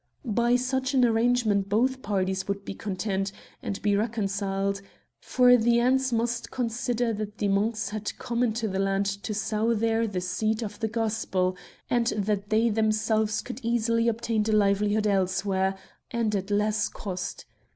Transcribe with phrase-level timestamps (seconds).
[0.25, 4.81] By such an arrangement both parties would be content and be reconciled;
[5.19, 9.75] for the Ants must consider that the Monks had come into the land to sow
[9.75, 11.55] there the seed of the Gospel,
[11.87, 15.75] and that they themselves could easily obtain a livelihood elsewhere,
[16.09, 17.45] and at less cost.